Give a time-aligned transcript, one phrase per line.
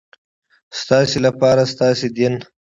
[0.81, 2.35] ستاسې لپاره ستاسې دین.